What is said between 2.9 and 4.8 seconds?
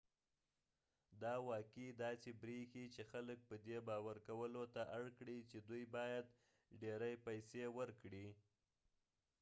چې خلک په دې باور کولو